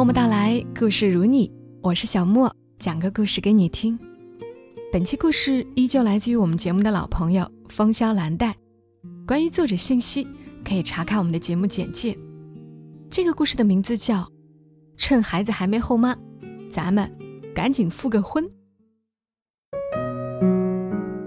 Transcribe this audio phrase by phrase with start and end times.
[0.00, 3.98] 默默到来，故事如你，我是小莫，讲个故事给你听。
[4.90, 8.56] 本期故事依旧来自于我们节目的老朋友风萧兰黛。
[9.26, 10.26] 关于作者信息，
[10.64, 12.16] 可以查看我们的节目简介。
[13.10, 14.22] 这个故事的名字叫
[14.96, 16.16] 《趁孩子还没后妈，
[16.70, 17.14] 咱们
[17.54, 18.42] 赶紧复个婚》。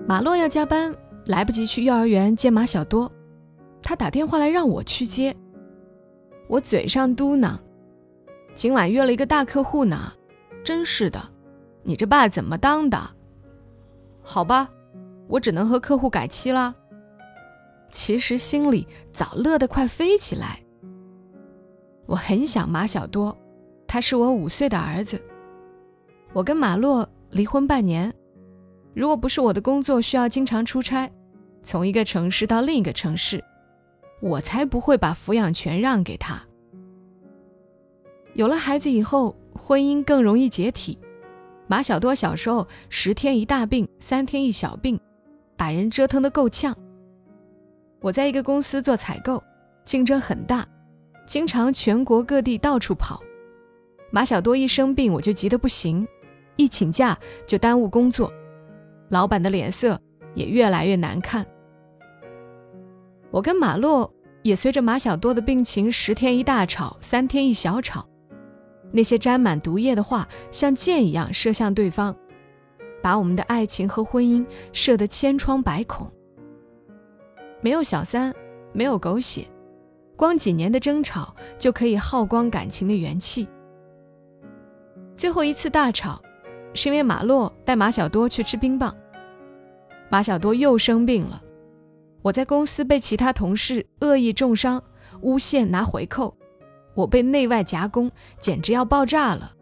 [0.07, 0.91] 马洛要加班，
[1.27, 3.11] 来不及去幼儿园接马小多，
[3.83, 5.35] 他打电话来让我去接。
[6.49, 7.55] 我嘴上嘟囔
[8.53, 10.13] ：“今晚约了一个大客户呢，
[10.63, 11.21] 真是的，
[11.81, 13.09] 你这爸怎么当的？”
[14.21, 14.69] 好吧，
[15.27, 16.73] 我只能和客户改期了。
[17.91, 20.59] 其实心里早乐得快飞起来。
[22.05, 23.37] 我很想马小多，
[23.87, 25.21] 他是我五岁的儿子。
[26.31, 28.13] 我跟马洛离婚半年，
[28.93, 31.11] 如果不是我的工作需要经常出差，
[31.63, 33.43] 从一个城市到另一个城市。
[34.21, 36.41] 我才不会把抚养权让给他。
[38.33, 40.97] 有了孩子以后，婚姻更容易解体。
[41.67, 44.99] 马小多小时候十天一大病，三天一小病，
[45.55, 46.75] 把人折腾得够呛。
[48.01, 49.41] 我在一个公司做采购，
[49.85, 50.67] 竞争很大，
[51.25, 53.21] 经常全国各地到处跑。
[54.11, 56.05] 马小多一生病，我就急得不行，
[56.55, 58.31] 一请假就耽误工作，
[59.09, 59.99] 老板的脸色
[60.35, 61.45] 也越来越难看。
[63.31, 64.11] 我跟马洛
[64.43, 68.05] 也随着马小多的病情，十天一大吵，三天一小吵。
[68.95, 72.15] 那些沾满毒液的话，像箭一样射向对方，
[73.01, 76.07] 把我们的爱情和婚姻射得千疮百孔。
[77.59, 78.31] 没有小三，
[78.71, 79.47] 没有狗血，
[80.15, 83.47] 光几年的争吵就可以耗光感情的元气。
[85.15, 86.21] 最后一次大吵，
[86.75, 88.95] 是因为马洛带马小多去吃冰棒，
[90.09, 91.41] 马小多又生病了。
[92.21, 94.81] 我在公司被其他同事恶意重伤、
[95.21, 96.37] 诬陷拿回扣，
[96.95, 99.53] 我被内外夹攻，简直要爆炸了。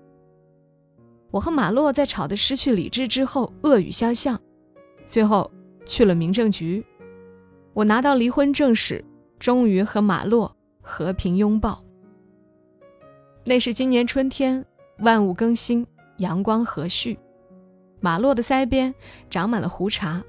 [1.32, 4.40] 我和马洛在吵得失去理智之后恶语相向，
[5.06, 5.50] 最后
[5.86, 6.84] 去了民政局。
[7.74, 9.04] 我拿到离婚证时，
[9.40, 11.82] 终于和马洛和平拥抱。
[13.46, 14.64] 那是今年春天，
[15.00, 15.88] 万物更新，
[16.18, 17.18] 阳光和煦，
[18.02, 18.94] 马洛的腮边
[19.30, 20.22] 长满了胡茬。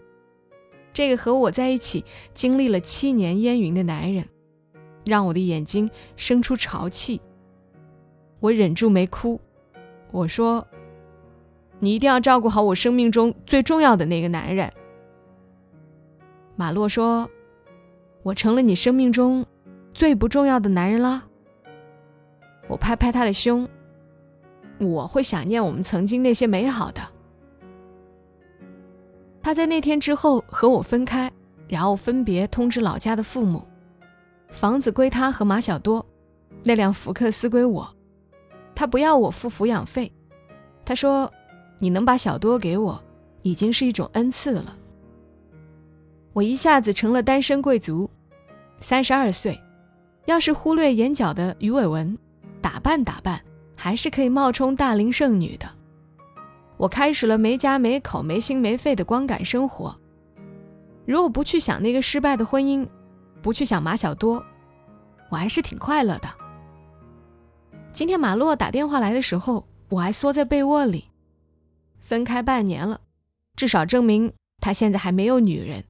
[0.93, 4.25] 这个和我在一起经历了七年烟云的男人，
[5.05, 7.21] 让我的眼睛生出潮气。
[8.41, 9.41] 我忍住没哭，
[10.11, 10.67] 我说
[11.79, 14.71] ：“你一定要照顾好我生命中最重要的那个男人。”
[16.57, 17.29] 马洛说
[18.23, 19.45] ：“我成了你生命中
[19.95, 21.25] 最不重要的男人啦。”
[22.69, 23.69] 我拍拍他的胸
[24.79, 27.03] ：“我会想念我们曾经那些美好的。”
[29.43, 31.31] 他在那天之后和我分开，
[31.67, 33.67] 然后分别通知老家的父母，
[34.53, 36.07] 房子归他和马小多，
[36.63, 37.97] 那辆福克斯归我。
[38.75, 40.13] 他不要我付抚养费，
[40.85, 41.31] 他说
[41.81, 43.03] ：“你能把小多给我，
[43.43, 44.77] 已经是一种恩赐了。”
[46.33, 48.09] 我一下子成了单身贵族，
[48.79, 49.61] 三十二岁，
[50.27, 52.17] 要是忽略眼角的鱼尾纹，
[52.61, 53.43] 打扮打扮，
[53.75, 55.69] 还是可以冒充大龄剩女的。
[56.77, 59.95] 我开始了没家没口、没心没肺的光感生活。
[61.05, 62.87] 如果不去想那个失败的婚姻，
[63.43, 64.43] 不去想马小多，
[65.29, 66.29] 我还是挺快乐的。
[67.93, 71.05] 今天马洛打电话来的时候，我还缩在被窝里。
[71.99, 73.01] 分开半年了，
[73.57, 75.85] 至少证明他现在还没有女人。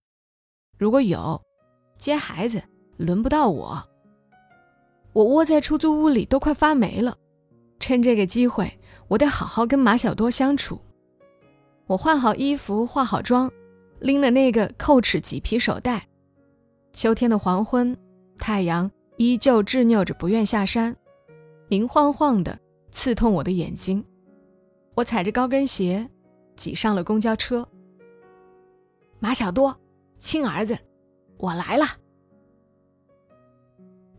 [0.79, 1.41] 如果有，
[1.99, 2.63] 接孩子
[2.97, 3.83] 轮不到我。
[5.13, 7.17] 我窝在出租屋里都快发霉了，
[7.79, 8.79] 趁这个机会。
[9.09, 10.81] 我得好好跟马小多相处。
[11.87, 13.51] 我换好衣服，化好妆，
[14.01, 16.09] 拎了那个扣齿麂皮手袋。
[16.93, 17.97] 秋天的黄昏，
[18.39, 20.95] 太阳依旧执拗着不愿下山，
[21.69, 22.59] 明晃晃的，
[22.91, 24.05] 刺痛我的眼睛。
[24.95, 26.07] 我踩着高跟鞋，
[26.55, 27.67] 挤上了公交车。
[29.19, 29.75] 马小多，
[30.19, 30.79] 亲儿子，
[31.39, 31.87] 我来了。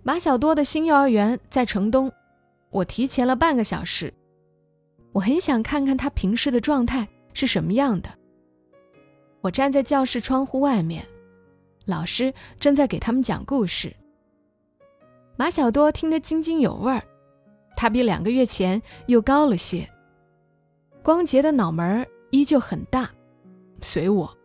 [0.01, 2.11] 马小多的新幼儿园在城东，
[2.72, 4.11] 我提前了半个小时。
[5.11, 8.09] 我很想看看他平时的状态是什么样的。
[9.41, 11.05] 我站在教室窗户外面，
[11.85, 13.94] 老师正在给他们讲故事。
[15.35, 17.03] 马小多听得津津有味儿，
[17.76, 19.90] 他比两个月前又高了些，
[21.02, 23.09] 光洁的脑门依旧很大，
[23.82, 24.38] 随我，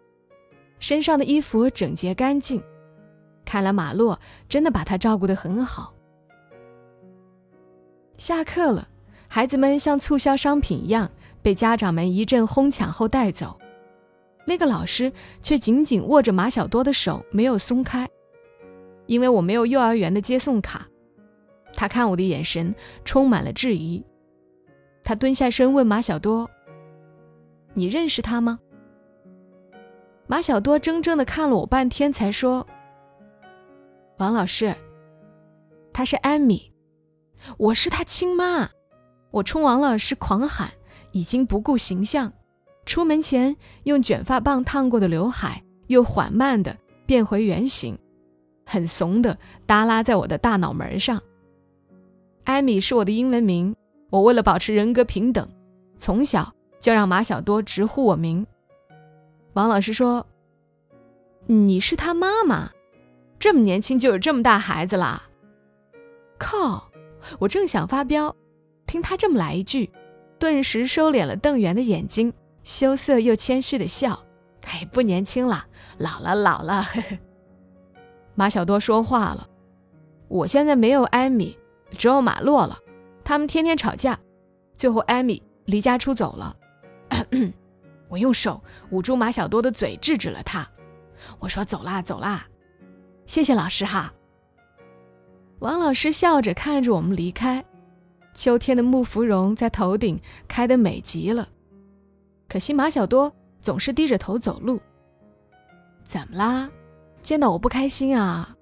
[0.78, 2.62] 身上的衣服整洁干净，
[3.44, 4.18] 看来马洛
[4.48, 5.94] 真的把他照顾得很好。
[8.16, 8.88] 下课了。
[9.30, 11.10] 孩子们像促销商品一样
[11.42, 13.60] 被家长们一阵哄抢后带走，
[14.48, 15.12] 那个老师
[15.42, 18.08] 却紧紧握着马小多的手没有松开，
[19.04, 20.88] 因为我没有幼儿园的接送卡。
[21.74, 22.74] 他看我的眼神
[23.04, 24.02] 充满了质疑，
[25.04, 26.48] 他蹲下身问马小多
[27.74, 28.58] ：“你认识他吗？”
[30.26, 32.66] 马小多怔怔的看了我半天，才说
[34.16, 34.74] ：“王老师，
[35.92, 36.72] 她是艾米，
[37.58, 38.70] 我是他亲妈。”
[39.30, 40.72] 我冲王老师狂喊，
[41.12, 42.32] 已经不顾形象。
[42.88, 46.74] 出门前用卷发棒烫过的刘海，又缓慢的
[47.04, 47.98] 变回原形，
[48.64, 49.36] 很怂的
[49.66, 51.22] 耷拉在我的大脑门上。
[52.44, 53.76] 艾米是我的英文名，
[54.08, 55.46] 我为了保持人格平等，
[55.98, 56.50] 从小
[56.80, 58.46] 就让马小多直呼我名。
[59.52, 60.26] 王老师说
[61.44, 62.70] ：“你是他妈妈，
[63.38, 65.24] 这么年轻就有这么大孩子啦？”
[66.40, 66.90] 靠！
[67.38, 68.34] 我正想发飙，
[68.86, 69.90] 听他这么来一句，
[70.38, 72.32] 顿时收敛了瞪圆的眼睛。
[72.68, 74.22] 羞涩又谦虚的笑，
[74.66, 75.64] 哎，不年轻了，
[75.96, 76.82] 老了，老了。
[76.82, 77.18] 呵呵。
[78.34, 79.48] 马小多说话了，
[80.28, 81.58] 我现在没有艾米，
[81.96, 82.78] 只有马洛了。
[83.24, 84.20] 他们天天吵架，
[84.76, 86.54] 最后艾米离家出走了。
[88.10, 90.68] 我用手捂住马小多的嘴，制止了他。
[91.38, 92.46] 我说：“走啦，走啦，
[93.24, 94.12] 谢谢老师哈。”
[95.60, 97.64] 王老师笑着看着我们离开，
[98.34, 101.48] 秋天的木芙蓉在头顶开得美极了。
[102.48, 104.80] 可惜马小多总是低着头走路。
[106.04, 106.70] 怎么啦？
[107.22, 108.56] 见到我不开心啊？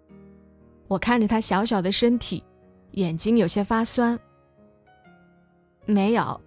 [0.88, 2.42] 我看着他小小的身体，
[2.92, 4.18] 眼睛有些发酸。
[5.84, 6.40] 没有，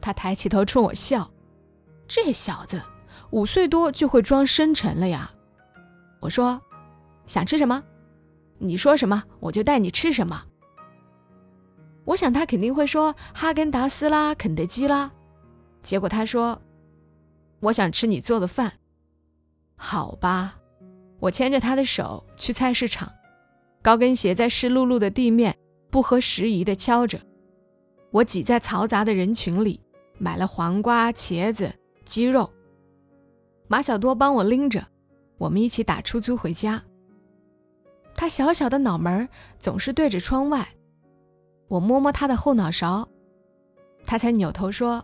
[0.00, 1.28] 他抬起头冲我笑。
[2.06, 2.80] 这小子
[3.30, 5.30] 五岁多就会装深沉了呀。
[6.20, 6.60] 我说
[7.26, 7.82] ：“想吃什么？
[8.58, 10.44] 你说什么我就带你吃什么。”
[12.04, 15.10] 我想他肯定会说哈根达斯啦，肯德基啦。
[15.82, 16.60] 结果他说
[17.60, 18.72] ：“我想吃你做的饭。”
[19.76, 20.58] 好吧，
[21.18, 23.10] 我牵着他的手去菜市场，
[23.80, 25.56] 高跟鞋在湿漉漉的地面
[25.90, 27.18] 不合时宜地敲着。
[28.10, 29.80] 我挤在嘈杂的人群里，
[30.18, 31.72] 买了黄瓜、茄子、
[32.04, 32.50] 鸡肉。
[33.68, 34.86] 马小多帮我拎着，
[35.38, 36.82] 我们一起打出租回家。
[38.14, 39.26] 他小小的脑门
[39.58, 40.68] 总是对着窗外，
[41.68, 43.08] 我摸摸他的后脑勺，
[44.04, 45.02] 他才扭头说。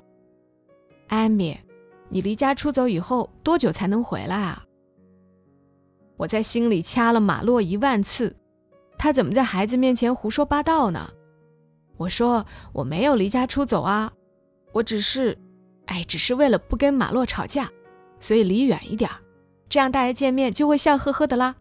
[1.08, 1.58] 艾米，
[2.08, 4.62] 你离家出走以后多久才能回来啊？
[6.16, 8.34] 我在心里掐了马洛一万次，
[8.98, 11.10] 他怎么在孩子面前胡说八道呢？
[11.96, 14.12] 我说我没有离家出走啊，
[14.72, 15.38] 我只是，
[15.86, 17.70] 哎，只是为了不跟马洛吵架，
[18.18, 19.10] 所以离远一点，
[19.68, 21.54] 这样大家见面就会笑呵呵的啦。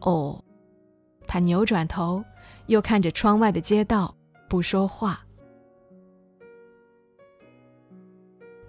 [0.00, 0.44] 哦，
[1.26, 2.22] 他扭转头，
[2.66, 4.14] 又看着窗外的街道，
[4.48, 5.23] 不说话。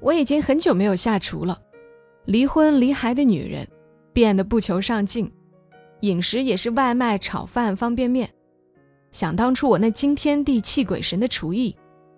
[0.06, 1.60] 我已经很久没有下厨了，
[2.26, 3.68] 离婚离孩的女人，
[4.14, 5.32] 变得不求上进，
[6.02, 8.30] 饮食也是外卖、炒饭、方便面。
[9.10, 11.76] 想当初我那惊天地泣鬼神的厨艺，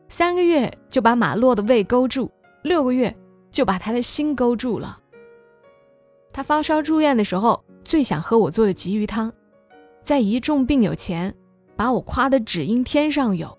[0.10, 2.30] 三个月就把马洛的胃勾住，
[2.62, 3.16] 六个月
[3.52, 5.00] 就把他的心勾住了。
[6.34, 9.32] 他发烧住院的时候，最想喝我做的鲫鱼汤，
[10.04, 11.34] 在一众病友前，
[11.78, 13.57] 把我夸得只因天上有。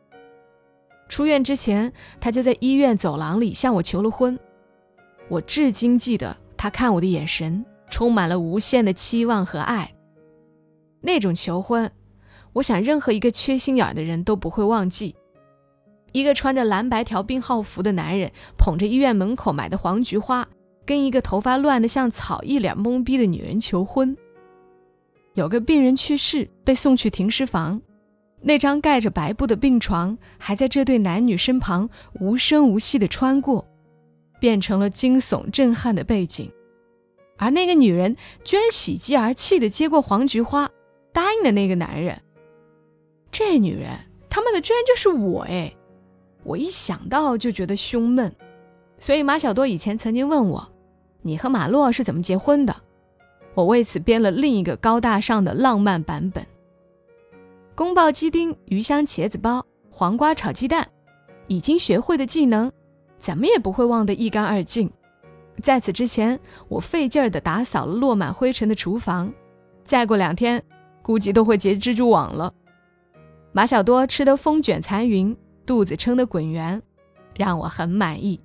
[1.09, 4.39] 出院之前，他就在医院走廊里向我求了婚。
[5.29, 9.93] 我至今记得他看我的眼神，充满了无限的期望和爱。
[11.01, 11.91] 那种求婚，
[12.53, 15.15] 我想任何一个缺心眼的人都不会忘记。
[16.13, 20.47] 一个穿着蓝白条病号服的男人，捧着医院门口买的黄菊花，
[20.85, 24.17] 跟一个头发乱得像草、一脸懵逼的女人求婚。
[25.35, 27.81] 有个病人去世，被送去停尸房。
[28.41, 31.91] 那张盖着白布的病床还在这对男女身旁
[32.21, 33.67] 无声无息地穿过，
[34.39, 36.51] 变成了惊悚震撼的背景。
[37.37, 40.71] 而那个女人居然喜极而泣地接过黄菊花，
[41.13, 42.21] 答应了那个男人。
[43.31, 43.91] 这女人
[44.31, 45.73] 他妈的居然就是我哎！
[46.45, 48.35] 我一想到就觉得胸闷。
[48.99, 50.67] 所以马小多以前曾经问我
[51.23, 52.75] ：“你和马洛是怎么结婚的？”
[53.55, 56.47] 我为此编了另一个高大上的浪漫版本。
[57.79, 60.85] 宫爆鸡丁、鱼香茄子包、黄瓜炒鸡蛋，
[61.47, 62.69] 已经学会的技能，
[63.21, 64.91] 怎么也不会忘得一干二净。
[65.63, 69.33] 在此之前，我费劲儿地打扫了落满灰尘的厨房，
[69.85, 70.61] 再过两天，
[71.03, 72.53] 估计都会结蜘蛛网了。
[73.53, 76.83] 马小多吃得风卷残云，肚子撑得滚圆，
[77.37, 78.41] 让我很满意。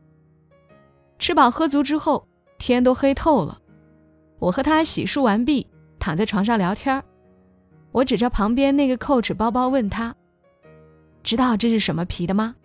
[1.17, 2.27] 吃饱喝足之后，
[2.59, 3.59] 天都黑透了，
[4.37, 5.65] 我和他洗漱完毕，
[5.97, 7.03] 躺在床上聊天儿。
[7.93, 10.13] 我指着旁边那个 Coach 包包问他
[11.23, 12.55] ：“知道这是什么皮的吗？”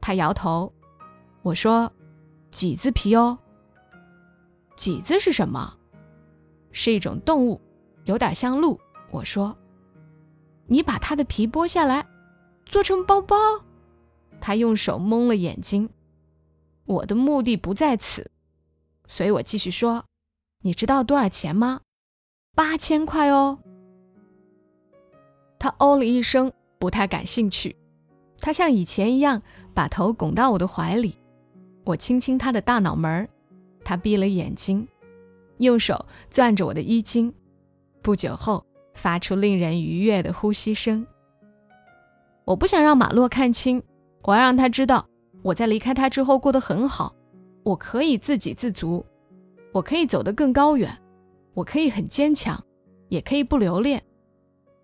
[0.00, 0.72] 他摇头。
[1.42, 1.92] 我说
[2.50, 3.38] ：“麂子皮哦。”
[4.76, 5.76] 麂子是什么？
[6.72, 7.60] 是一种动物，
[8.04, 8.80] 有点像鹿。
[9.10, 9.54] 我说
[10.66, 12.06] ：“你把它的皮剥下来，
[12.64, 13.36] 做成包包？
[14.40, 15.88] 他用手蒙了眼睛。
[16.86, 18.30] 我的目的不在此，
[19.06, 20.04] 所以我继续说
[20.64, 21.82] ：“你知道多少钱吗？
[22.56, 23.58] 八千块哦。”
[25.62, 27.76] 他哦了一声，不太感兴趣。
[28.40, 29.40] 他像以前一样
[29.72, 31.16] 把头拱到我的怀里，
[31.84, 33.28] 我亲亲他的大脑门儿，
[33.84, 34.84] 他闭了眼睛，
[35.58, 37.32] 用手攥着我的衣襟。
[38.02, 41.06] 不久后，发出令人愉悦的呼吸声。
[42.44, 43.80] 我不想让马洛看清，
[44.24, 45.06] 我要让他知道。
[45.42, 47.14] 我在离开他之后过得很好，
[47.62, 49.06] 我可以自给自足，
[49.70, 50.92] 我可以走得更高远，
[51.54, 52.60] 我可以很坚强，
[53.08, 54.02] 也可以不留恋，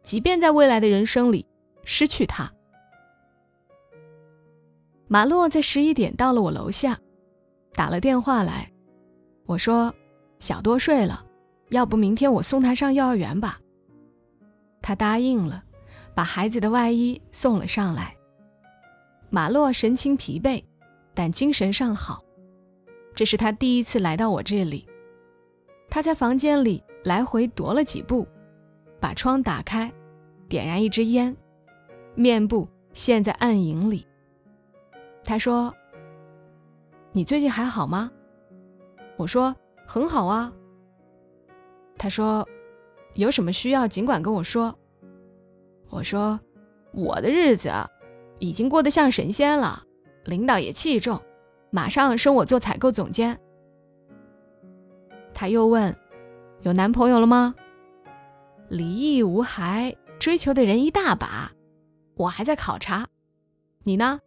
[0.08, 1.44] 即便在未来的人生里
[1.84, 2.50] 失去他。
[5.06, 6.98] 马洛在十一点到了我楼下，
[7.74, 8.72] 打了电话来，
[9.44, 9.94] 我说
[10.38, 11.22] 小多睡了，
[11.68, 13.60] 要不明天我送他上幼儿园吧。
[14.80, 15.62] 他答应了，
[16.14, 18.16] 把孩子的外衣送了上来。
[19.28, 20.64] 马洛神情疲惫，
[21.12, 22.24] 但精神尚好。
[23.14, 24.88] 这是他第一次来到我这里。
[25.90, 28.26] 他在房间里来回踱了几步，
[28.98, 29.92] 把窗打开，
[30.48, 31.36] 点燃一支烟，
[32.14, 34.06] 面部陷在暗影里。
[35.24, 35.74] 他说
[37.12, 38.10] ：“你最近还好吗？”
[39.18, 39.54] 我说
[39.86, 40.52] ：“很好啊。”
[41.98, 42.48] 他说
[43.14, 44.76] ：“有什么需要尽管跟我说。”
[45.90, 46.38] 我说
[46.92, 47.70] ：“我的日子。”
[48.40, 49.82] 已经过得像神仙了，
[50.26, 51.20] 领导也器重，
[51.70, 53.36] 马上升我做采购总监。
[55.34, 55.92] 他又问
[56.62, 57.52] ：“有男朋友了吗？”
[58.70, 61.52] 离异无孩，追求的人一大把，
[62.14, 63.06] 我还在考察。
[63.84, 64.20] 你呢？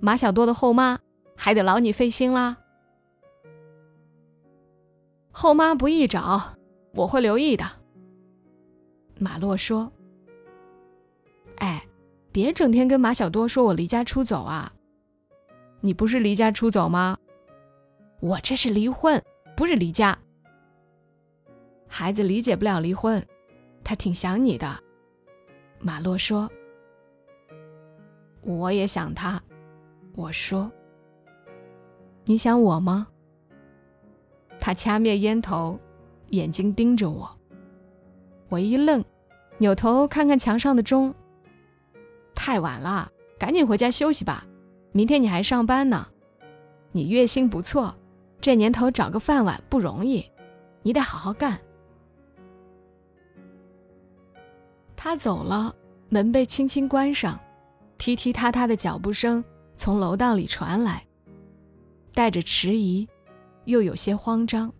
[0.00, 0.98] 马小多的后妈
[1.36, 2.56] 还得劳你费心啦。
[5.30, 6.54] 后妈不易找，
[6.94, 7.64] 我会留意的。
[9.18, 9.92] 马洛说
[11.58, 11.82] ：“哎。”
[12.36, 14.70] 别整天跟马小多说我离家出走啊！
[15.80, 17.16] 你不是离家出走吗？
[18.20, 19.24] 我这是离婚，
[19.56, 20.18] 不是离家。
[21.88, 23.26] 孩子理解不了离婚，
[23.82, 24.82] 他挺想你的。
[25.86, 26.50] 马洛说
[28.42, 29.40] ：“我也想他。”
[30.16, 30.68] 我说
[32.26, 33.06] ：“你想我吗？”
[34.58, 35.78] 他掐灭烟头，
[36.30, 37.30] 眼睛盯着我。
[38.48, 39.04] 我一愣，
[39.58, 41.14] 扭头看看墙上的钟。
[42.34, 44.44] 太晚了，赶紧回家休息吧。
[44.90, 46.08] 明天你还上班呢。
[46.90, 47.94] 你月薪不错，
[48.40, 50.28] 这年头找个饭碗不容易，
[50.82, 51.56] 你得好好干。
[54.96, 55.74] 他走了，
[56.08, 57.38] 门被轻轻关上，
[57.98, 59.44] 踢踢踏踏的脚步声
[59.76, 61.04] 从楼道里传来，
[62.14, 63.06] 带着迟疑，
[63.66, 64.72] 又有些慌张。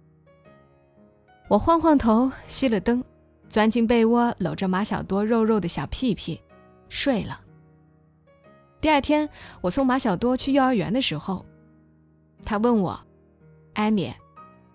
[1.48, 3.04] 我晃晃头，熄了灯，
[3.48, 6.40] 钻进被窝，搂着马小多肉肉的小屁屁，
[6.88, 7.40] 睡了。
[8.80, 9.28] 第二天，
[9.60, 11.44] 我送马小多去幼儿园的时候，
[12.44, 12.98] 他问我
[13.74, 14.12] ：“艾米，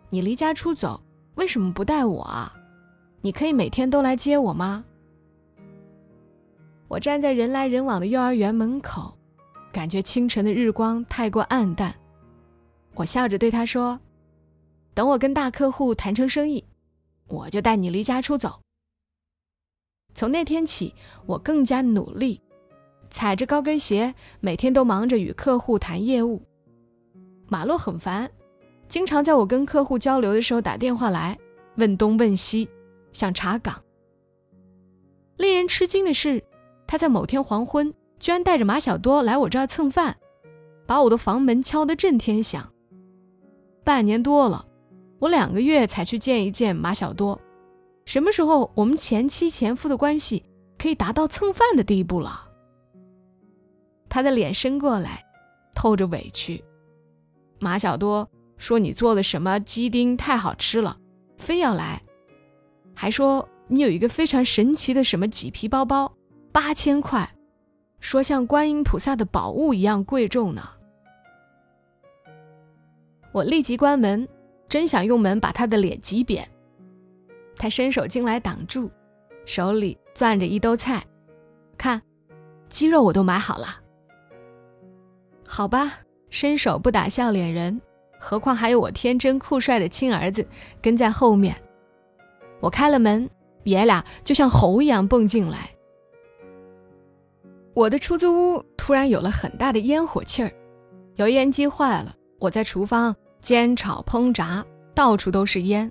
[0.09, 1.01] 你离家出走，
[1.35, 2.53] 为什么不带我啊？
[3.21, 4.85] 你可以每天都来接我吗？”
[6.91, 9.17] 我站在人来人往的幼儿园门口，
[9.71, 11.95] 感觉清晨的日光太过暗淡。
[12.95, 13.97] 我笑着对他说
[14.93, 16.61] ：“等我跟大客户谈成生意，
[17.29, 18.59] 我就带你离家出走。”
[20.13, 20.93] 从那天起，
[21.25, 22.41] 我更加努力。
[23.09, 26.45] 踩着高跟鞋，每天都忙着与客户谈业务。
[27.47, 28.29] 马洛很烦，
[28.89, 31.39] 经常在我跟客户交流的时候打电话来，
[31.75, 32.67] 问东问西，
[33.13, 33.81] 想查岗。
[35.37, 36.43] 令人吃惊的是，
[36.91, 40.13] 他在某天黄昏，居然带着马小多来我这儿蹭饭，
[40.85, 42.69] 把我的房门敲得震天响。
[43.81, 44.65] 半年多了，
[45.17, 47.39] 我两个月才去见一见马小多，
[48.03, 50.43] 什么时候我们前妻前夫的关系
[50.77, 52.45] 可以达到蹭饭的地步了？
[54.09, 55.23] 他的脸伸过来，
[55.73, 56.61] 透着委屈。
[57.57, 60.97] 马小多说：“你做的什么鸡丁太好吃了，
[61.37, 62.03] 非要来，
[62.93, 66.13] 还说你有一个非常神奇的什么麂皮包包，
[66.51, 67.29] 八千块，
[67.99, 70.61] 说像观音菩萨的宝物一样贵重呢。”
[73.31, 74.27] 我立即关门，
[74.67, 76.45] 真想用门把他的脸挤扁。
[77.55, 78.89] 他伸手进来挡住，
[79.45, 81.05] 手里攥着一兜菜，
[81.77, 82.01] 看，
[82.69, 83.79] 鸡肉我都买好了。
[85.47, 87.79] 好吧，伸手不打笑脸人，
[88.19, 90.45] 何况还有我天真酷帅的亲儿子
[90.81, 91.55] 跟在后面。
[92.59, 93.29] 我开了门，
[93.63, 95.69] 爷俩就像猴一样蹦进来。
[97.73, 100.51] 我的出租屋突然有了很大的烟火气儿，
[101.15, 105.89] 油烟机坏了，我在厨房煎炒烹炸，到处都是烟。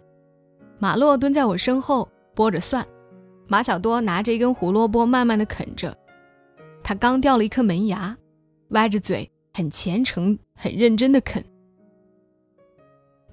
[0.78, 2.86] 马洛蹲在我身后剥着蒜，
[3.46, 5.96] 马小多拿着一根胡萝卜慢慢的啃着，
[6.82, 8.16] 他刚掉了一颗门牙。
[8.70, 11.44] 歪着嘴，很虔诚、很认真的啃。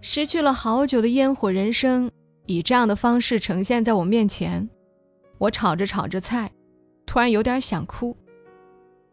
[0.01, 2.09] 失去了好久的烟火人生，
[2.47, 4.67] 以这样的方式呈现在我面前。
[5.37, 6.51] 我炒着炒着菜，
[7.05, 8.17] 突然有点想哭。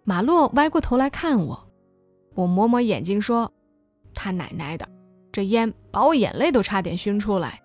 [0.05, 1.59] 马洛歪过头来看我，
[2.35, 3.51] 我抹抹眼睛说
[4.15, 4.87] ：“他奶奶的，
[5.33, 7.61] 这烟把我眼泪都差点熏出来。”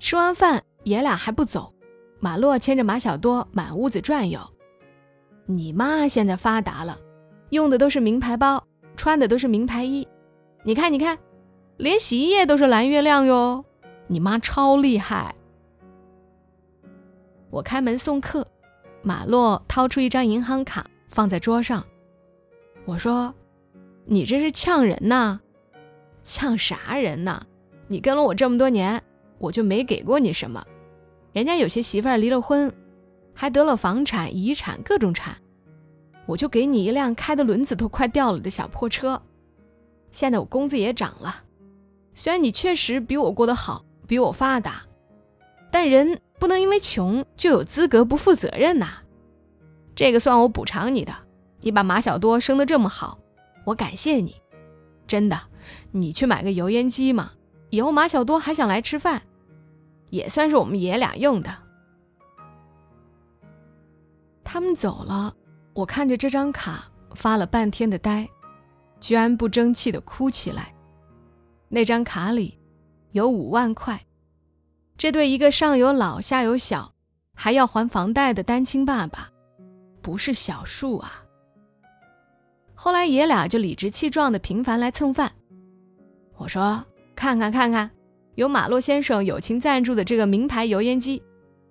[0.00, 1.72] 吃完饭，爷俩还不走，
[2.18, 4.40] 马洛牵着马小多满屋子转悠。
[5.46, 6.98] 你妈现在发达了，
[7.50, 8.62] 用的都是名牌包，
[8.96, 10.06] 穿的都是名牌衣。
[10.64, 11.16] 你看，你看，
[11.76, 13.64] 连洗衣液都是蓝月亮哟！
[14.08, 15.32] 你妈超厉害。
[17.50, 18.46] 我开门送客，
[19.02, 21.84] 马洛掏出一张银行卡放在桌上。
[22.84, 23.34] 我说
[24.06, 25.40] ：“你这是呛人呐？
[26.22, 27.46] 呛啥人呢？
[27.88, 29.02] 你跟了我这么多年，
[29.38, 30.64] 我就没给过你什么。
[31.32, 32.72] 人家有些媳妇儿离了婚，
[33.34, 35.36] 还得了房产、遗产各种产，
[36.26, 39.20] 我就给你一辆开的轮子都快掉了的小破车。”
[40.12, 41.44] 现在我工资也涨了，
[42.14, 44.82] 虽然你确实比我过得好，比我发达，
[45.70, 49.02] 但人不能因为穷就有资格不负责任呐。
[49.94, 51.14] 这个算我补偿你的，
[51.60, 53.18] 你把马小多生得这么好，
[53.66, 54.42] 我感谢你，
[55.06, 55.38] 真的。
[55.92, 57.32] 你去买个油烟机嘛，
[57.68, 59.22] 以后马小多还想来吃饭，
[60.08, 61.54] 也算是我们爷俩用的。
[64.42, 65.32] 他们走了，
[65.74, 68.28] 我看着这张卡发了半天的呆。
[68.98, 70.74] 居然不争气的哭起来。
[71.70, 72.58] 那张卡里
[73.12, 73.98] 有五万块，
[75.00, 76.92] 这对一个上有老下有小，
[77.34, 79.30] 还要还房贷的单亲爸爸，
[80.02, 81.24] 不是小数啊。
[82.74, 85.32] 后来爷俩就理直气壮的频繁来蹭饭。
[86.36, 86.84] 我说
[87.16, 87.90] ：“看看看看，
[88.34, 91.22] 有马洛先生友情赞助的这个名牌油烟机，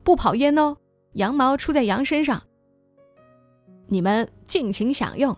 [0.03, 0.75] 不跑烟哦，
[1.13, 2.41] 羊毛出在羊身上，
[3.85, 5.37] 你们尽情享用。”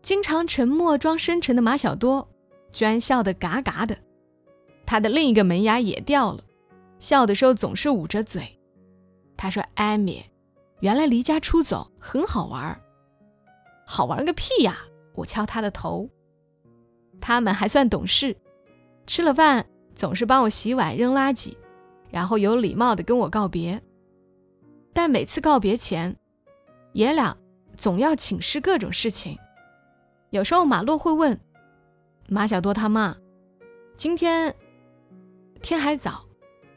[0.00, 2.26] 经常沉默装深沉的马小多，
[2.72, 3.94] 居然笑得嘎嘎的。
[4.86, 6.42] 他的另一个门牙也掉了，
[6.98, 8.58] 笑的时候总是捂着嘴。
[9.36, 10.24] 他说：“艾米，
[10.80, 12.80] 原来离家出走很好玩。”
[13.84, 14.78] 好玩个屁呀！
[15.14, 16.08] 我敲他的头。
[17.20, 18.36] 他们还算懂事，
[19.06, 21.56] 吃了饭总是帮我洗碗、扔垃圾，
[22.10, 23.82] 然后有礼貌的跟我告别。
[24.92, 26.14] 但每次告别前，
[26.92, 27.36] 爷俩
[27.76, 29.38] 总要请示各种事情。
[30.30, 31.38] 有时候马洛会问
[32.28, 33.16] 马小多他妈
[33.96, 34.54] ：“今天
[35.66, 36.24] 天还早，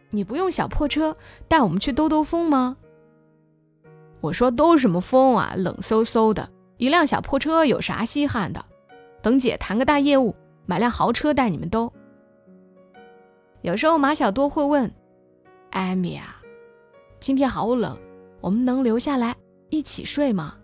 [0.10, 1.16] 你不用小破车
[1.48, 2.76] 带我们去兜兜风吗？”
[4.20, 8.66] 我说：“兜什么风啊，冷飕飕的，一辆小破车有啥稀罕的？
[9.22, 11.94] 等姐谈个大业务，买辆豪车带你们兜。”
[13.62, 14.92] 有时候马小多会问
[15.70, 16.42] 艾米啊
[17.22, 17.96] ：“今天好冷，
[18.42, 19.36] 我们能留下来
[19.70, 20.56] 一起睡吗？”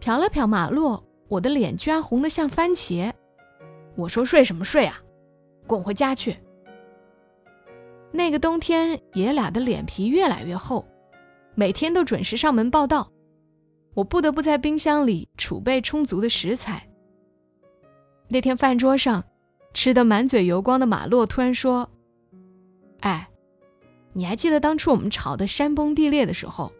[0.00, 3.12] 瞟了瞟马洛，我的脸居然红得像番茄。
[3.96, 5.00] 我说：“睡什么睡啊，
[5.68, 6.36] 滚回家去。”
[8.10, 10.84] 那个冬天，爷俩的脸皮越来越厚，
[11.54, 13.08] 每天都准时上门报道。
[13.94, 16.88] 我不得不在冰箱里储备充足的食材。
[18.28, 19.22] 那天饭桌上，
[19.74, 21.88] 吃得满嘴油光的马洛突然说
[23.00, 23.28] ：“哎，
[24.12, 26.72] 你还记得当初我们吵得山崩地裂的时候，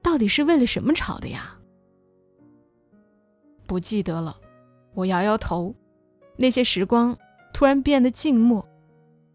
[0.00, 1.58] 到底是为了什么吵的呀？”
[3.66, 4.36] 不记得了，
[4.94, 5.74] 我摇摇头。
[6.36, 7.16] 那些时光
[7.54, 8.68] 突然变得静默，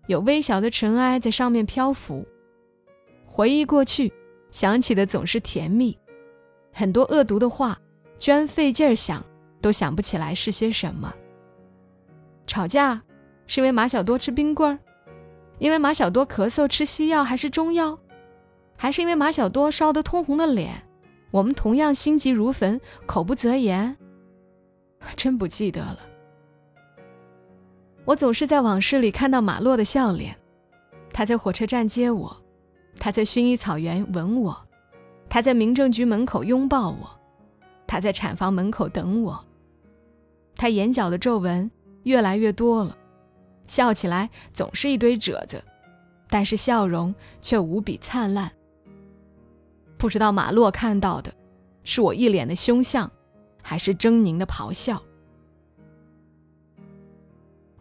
[0.08, 2.28] 有微小的尘埃在上面漂浮。
[3.26, 4.12] 回忆过去，
[4.52, 5.98] 想起的总是甜蜜。
[6.74, 7.80] 很多恶毒的话，
[8.18, 9.26] 居然费劲儿想
[9.62, 11.16] 都想不起来是些什么。
[12.46, 13.02] 吵架
[13.48, 14.78] 是因为马小多吃冰棍儿，
[15.58, 17.98] 因为马小多咳嗽吃西药还是中药，
[18.76, 20.84] 还是因为马小多烧得通红的脸，
[21.32, 23.96] 我们同样心急如焚，口不择言。
[25.16, 26.00] 真不记得了。
[28.10, 30.36] 我总是在往事里看到马洛的笑脸，
[31.14, 32.36] 他在火车站接我，
[33.00, 34.58] 他在薰衣草园吻我，
[35.30, 37.08] 他在民政局门口拥抱我，
[37.86, 39.46] 他在产房门口等我。
[40.56, 41.70] 他眼角的皱纹
[42.02, 42.98] 越来越多了，
[43.68, 45.64] 笑起来总是一堆褶子，
[46.32, 48.52] 但是笑容却无比灿烂。
[50.00, 51.32] 不知道马洛看到的，
[51.84, 53.08] 是我一脸的凶相。
[53.62, 55.00] 还是狰狞的咆哮。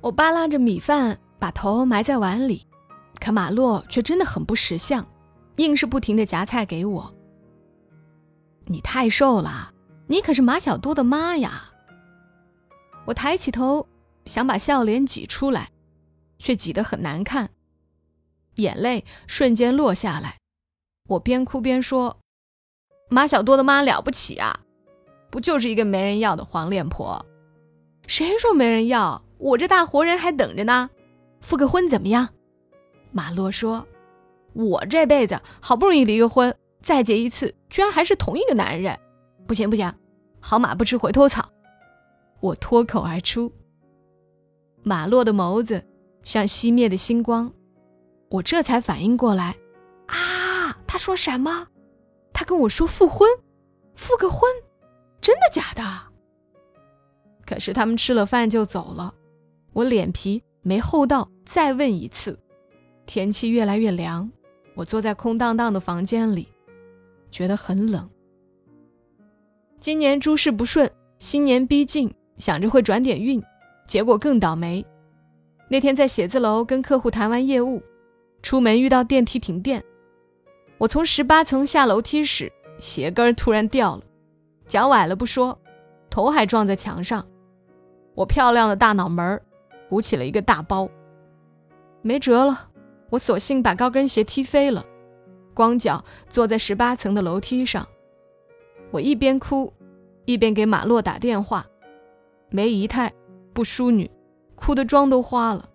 [0.00, 2.66] 我扒拉着米饭，把头埋在碗里，
[3.20, 5.06] 可马洛却真的很不识相，
[5.56, 7.14] 硬是不停的夹菜给我。
[8.66, 9.72] 你太瘦了，
[10.06, 11.70] 你可是马小多的妈呀！
[13.06, 13.86] 我抬起头，
[14.24, 15.70] 想把笑脸挤出来，
[16.38, 17.50] 却挤得很难看，
[18.56, 20.36] 眼泪瞬间落下来。
[21.08, 22.18] 我边哭边说
[23.08, 24.60] ：“马小多的妈了不起啊，
[25.30, 27.24] 不就是一个没人要的黄脸婆？
[28.06, 29.22] 谁说没人要？
[29.38, 30.90] 我这大活人还等着呢，
[31.40, 32.28] 复个婚怎么样？
[33.10, 33.86] 马洛说
[34.52, 38.98] ：“我这辈子好不容易离个婚，再结一次，居然还是同一个男人，
[39.46, 39.92] 不行不行，
[40.40, 41.48] 好马不吃回头草。”
[42.40, 43.52] 我脱口而出。
[44.82, 45.84] 马洛的眸子
[46.22, 47.52] 像熄灭的星光，
[48.28, 49.56] 我这才反应过来，
[50.06, 51.66] 啊，他说什么？
[52.32, 53.28] 他跟我说复婚，
[53.94, 54.48] 复个婚，
[55.20, 55.82] 真的假的？
[57.44, 59.12] 可是他们吃了饭就走了，
[59.78, 62.36] 我脸皮没厚到再问一次。
[63.06, 64.28] 天气越来越凉，
[64.74, 66.48] 我坐在空荡荡的房间里，
[67.30, 68.10] 觉得很冷。
[69.78, 73.40] 今年诸事不顺，新年逼近，想着会转点运，
[73.86, 74.84] 结果更倒霉。
[75.68, 77.80] 那天在写字楼跟客户谈完业务，
[78.42, 79.80] 出门遇到电梯停电。
[80.78, 84.02] 我从十八层下楼梯时，鞋跟突然掉了，
[84.66, 85.56] 脚崴了不说，
[86.10, 87.24] 头还撞在墙上，
[88.16, 89.40] 我漂亮的大脑门儿
[89.88, 90.88] 鼓起了一个大包。
[92.02, 92.70] 没辙了，
[93.10, 94.84] 我索性把高跟鞋踢飞了，
[95.54, 97.86] 光脚坐在十八层的楼梯上。
[98.90, 99.72] 我一边哭，
[100.24, 101.66] 一边给马洛打电话，
[102.50, 103.12] 没姨太，
[103.52, 104.10] 不淑女，
[104.54, 105.68] 哭得妆都花了。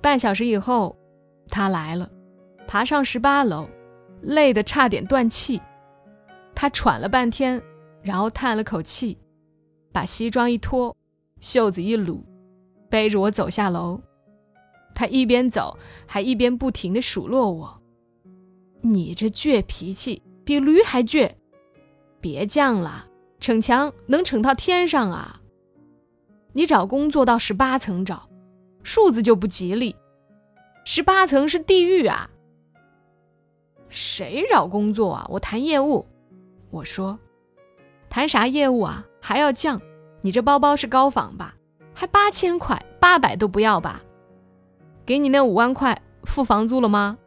[0.00, 0.96] 半小时以后，
[1.48, 2.08] 他来了。
[2.66, 3.66] 爬上十八楼，
[4.20, 5.60] 累得差点断气。
[6.54, 7.60] 他喘了半天，
[8.02, 9.18] 然后叹了口气，
[9.90, 10.94] 把西装一脱，
[11.40, 12.22] 袖子一撸，
[12.88, 14.00] 背着我走下楼。
[14.94, 17.80] 他一边走，还一边不停地数落我
[18.82, 21.30] ：“你这倔脾气比驴还倔，
[22.20, 23.06] 别犟了，
[23.38, 25.40] 逞强能逞到天上啊！
[26.52, 28.28] 你找工作到十八层找，
[28.82, 29.94] 数字就不吉利，
[30.84, 32.28] 十八层是地狱啊！”
[33.88, 35.26] 谁找工作啊？
[35.30, 36.04] 我谈业务。
[36.70, 37.18] 我说，
[38.10, 39.06] 谈啥业务啊？
[39.20, 39.80] 还要降？
[40.22, 41.54] 你这包包是高仿吧？
[41.98, 44.00] 还八千块，八百都不要吧？
[45.04, 47.18] 给你那五万块付房租了吗？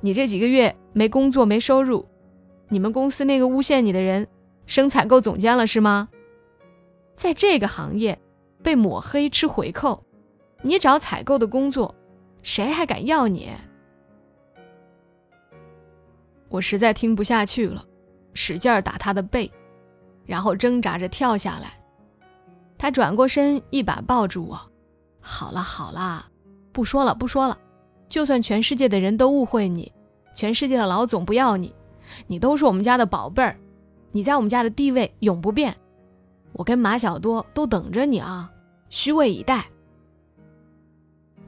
[0.00, 2.04] 你这几个月没工作没收入，
[2.68, 4.26] 你们公司那个诬陷你的人
[4.66, 6.08] 升采购总监了是吗？
[7.14, 8.18] 在这个行业
[8.60, 10.02] 被抹黑吃回扣，
[10.62, 11.94] 你找采购的工作，
[12.42, 13.52] 谁还敢要你？
[16.48, 17.86] 我实在听不下去了，
[18.34, 19.48] 使劲打他的背，
[20.24, 21.78] 然后挣扎着跳下来。
[22.78, 24.60] 他转过身，一把抱住我
[25.20, 26.26] ：“好了好了，
[26.72, 27.58] 不说了不说了。
[28.08, 29.92] 就算全世界的人都误会你，
[30.34, 31.74] 全世界的老总不要你，
[32.26, 33.58] 你都是我们家的宝贝儿，
[34.12, 35.76] 你在我们家的地位永不变。
[36.52, 38.50] 我跟马小多都等着你啊，
[38.88, 39.66] 虚位以待。”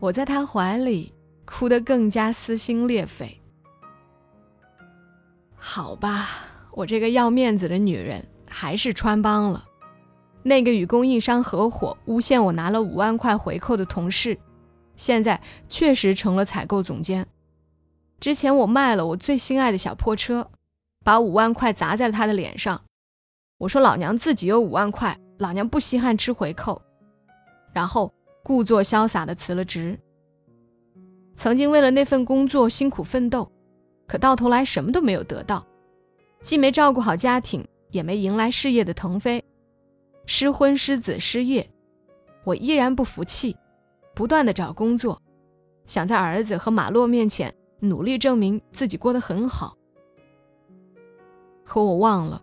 [0.01, 1.13] 我在他怀里
[1.45, 3.41] 哭得更加撕心裂肺。
[5.57, 6.29] 好吧，
[6.73, 9.65] 我这个要面子的女人还是穿帮了。
[10.49, 14.37] 那个与供应商合伙诬陷我拿了五万块回扣的同事，
[14.97, 17.25] 现在确实成了采购总监。
[18.19, 20.51] 之前我卖了我最心爱的小破车，
[21.05, 22.83] 把五万块砸在了他的脸上。
[23.59, 26.83] 我说老娘自己有五万块，老娘不稀罕吃回扣。
[27.73, 29.97] 然后故作潇洒地辞了职。
[31.37, 33.49] 曾经为了那份工作辛苦奋斗。
[34.09, 35.63] 可到头来什么都没有得到，
[36.41, 39.45] 既没照顾好家庭，也没迎来事业的腾飞，
[40.31, 41.67] 失婚失子失业，
[42.45, 43.57] 我依然不服气，
[44.15, 45.19] 不断的找工作，
[45.87, 49.75] 想在儿子和马洛面前努力证明自己过得很好。
[51.65, 52.43] 可我忘了，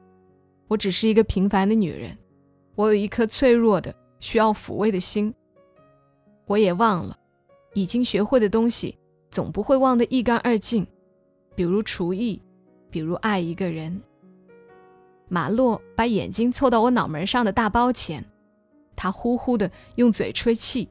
[0.68, 2.18] 我只是一个平凡的女人，
[2.74, 5.32] 我有一颗脆弱的需要抚慰的心。
[6.48, 7.16] 我也忘了，
[7.76, 8.98] 已经学会的东西，
[9.30, 10.86] 总不会忘得一干二净。
[11.54, 12.42] 比如厨艺，
[12.90, 14.02] 比如爱一个人。
[15.28, 18.24] 马洛把眼睛凑到我脑门上的大包前，
[18.96, 20.90] 他呼呼的用嘴吹气，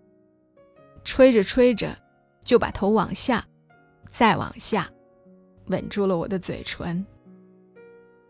[1.04, 1.96] 吹着吹着
[2.42, 3.44] 就把头往下，
[4.10, 4.90] 再往下，
[5.66, 7.04] 吻住了我的嘴唇。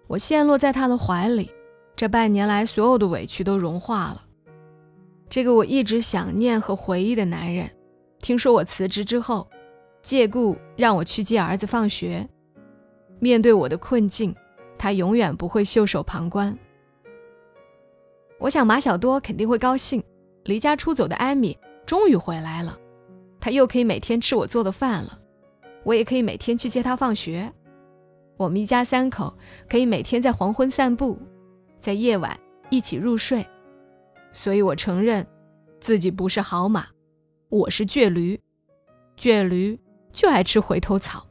[0.07, 1.51] 我陷落在他的怀里，
[1.97, 4.23] 这半年来所有的委屈都融化了。
[5.29, 7.71] 这个我一直想念和回忆的男人，
[8.21, 9.49] 听说我辞职之后。
[10.03, 12.29] 借故让我去接儿子放学。
[13.21, 14.37] 面对我的困境，
[14.79, 16.57] 他永远不会袖手旁观。
[18.39, 20.03] 我想马小多肯定会高兴，
[20.45, 22.79] 离家出走的艾米终于回来了，
[23.41, 25.19] 他又可以每天吃我做的饭了，
[25.85, 27.53] 我也可以每天去接他放学。
[28.37, 29.33] 我们一家三口
[29.69, 31.19] 可以每天在黄昏散步，
[31.79, 32.39] 在夜晚
[32.71, 33.47] 一起入睡。
[34.33, 35.27] 所以我承认，
[35.81, 36.87] 自己不是好马，
[37.49, 38.41] 我是倔驴，
[39.17, 39.79] 倔驴。
[40.13, 41.27] 就爱吃回头草。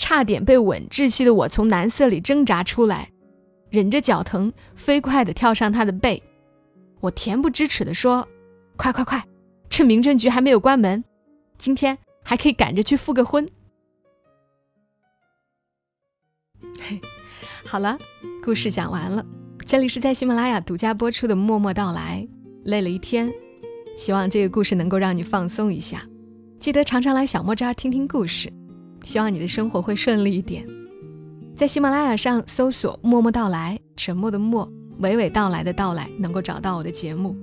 [0.00, 3.10] 差点被吻窒息的我从蓝色里挣扎出来，
[3.68, 6.20] 忍着脚疼，飞快地跳上他的背。
[7.00, 8.26] 我恬不知耻地说
[8.78, 9.22] ：“快快快，
[9.68, 11.04] 趁民政局还没有关门，
[11.58, 13.46] 今天还可以赶着去复个婚。”
[16.80, 16.98] 嘿，
[17.66, 17.98] 好了，
[18.42, 19.22] 故事讲完了。
[19.66, 22.26] 这里是在喜马拉雅独家播出的《默默到来》，
[22.64, 23.30] 累了一天，
[23.98, 26.02] 希望这个故事能够让你放松一下。
[26.58, 28.50] 记得常常来小莫这儿听听故事，
[29.02, 30.66] 希望你的生活会顺利一点。
[31.56, 34.66] 在喜马拉雅上搜索“默默到来”，沉默的默，
[35.00, 37.36] 娓娓道来的到来，能够找到我的节目。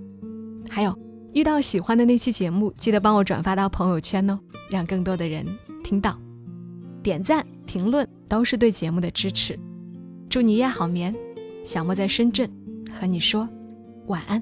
[0.70, 0.98] 还有，
[1.34, 4.40] 遇到喜欢的那期节目，记得帮我转发到朋友圈哦，
[4.70, 5.46] 让更多的人
[5.84, 6.18] 听到。
[7.04, 9.58] 点赞、评论都是对节目的支持。
[10.30, 11.16] 祝你夜好眠，
[11.64, 12.50] 小莫在深圳
[12.92, 13.48] 和你说
[14.08, 14.42] 晚安。